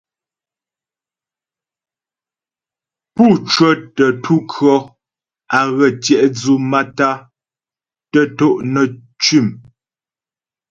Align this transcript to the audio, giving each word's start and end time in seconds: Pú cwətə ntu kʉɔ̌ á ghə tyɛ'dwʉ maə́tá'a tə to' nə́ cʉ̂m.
Pú 3.15 3.25
cwətə 3.49 4.05
ntu 4.15 4.35
kʉɔ̌ 4.51 4.77
á 5.57 5.61
ghə 5.75 5.87
tyɛ'dwʉ 6.03 6.55
maə́tá'a 6.69 7.15
tə 8.11 8.21
to' 8.37 8.55
nə́ 8.73 8.85
cʉ̂m. 9.23 9.47